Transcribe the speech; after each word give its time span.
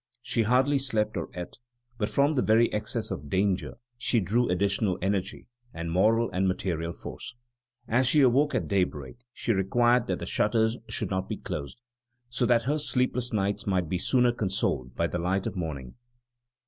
She 0.23 0.41
hardly 0.41 0.79
slept 0.79 1.15
or 1.15 1.29
ate; 1.35 1.59
but 1.99 2.09
from 2.09 2.33
the 2.33 2.41
very 2.41 2.73
excess 2.73 3.11
of 3.11 3.29
danger 3.29 3.75
she 3.99 4.19
drew 4.19 4.49
additional 4.49 4.97
energy, 4.99 5.45
and 5.75 5.91
moral 5.91 6.27
and 6.31 6.47
material 6.47 6.91
force. 6.91 7.35
As 7.87 8.07
she 8.07 8.21
awoke 8.21 8.55
at 8.55 8.67
daybreak, 8.67 9.17
she 9.31 9.53
required 9.53 10.07
that 10.07 10.17
the 10.17 10.25
shutters 10.25 10.75
should 10.89 11.11
not 11.11 11.29
be 11.29 11.37
closed, 11.37 11.79
so 12.29 12.47
that 12.47 12.63
her 12.63 12.79
sleepless 12.79 13.31
nights 13.31 13.67
might 13.67 13.89
be 13.89 13.99
sooner 13.99 14.31
consoled 14.31 14.95
by 14.95 15.05
the 15.05 15.19
light 15.19 15.45
of 15.45 15.55
morning. 15.55 15.93